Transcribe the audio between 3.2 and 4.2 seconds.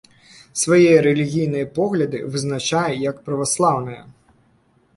праваслаўныя.